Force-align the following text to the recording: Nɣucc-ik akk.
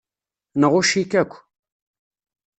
Nɣucc-ik 0.61 1.11
akk. 1.21 1.33